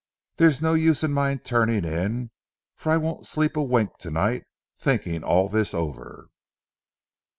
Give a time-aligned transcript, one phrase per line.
[0.37, 2.31] There's no use in my turning in,
[2.75, 6.31] for I won't sleep a wink to night, thinking all this over."